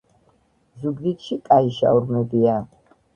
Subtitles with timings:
[0.85, 2.57] ზუგდიდში კაი შაურმებია